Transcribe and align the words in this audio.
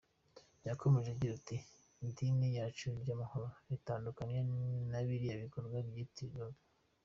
Yakomeje 0.67 1.09
agira 1.11 1.33
ati 1.39 1.57
“Idini 2.07 2.47
yacu 2.57 2.85
ni 2.89 2.99
iry’amahoro, 3.03 3.47
ritandukanye 3.69 4.39
na 4.91 4.99
biriya 5.05 5.41
bikorwa 5.43 5.75
biryitirirwa. 5.85 6.45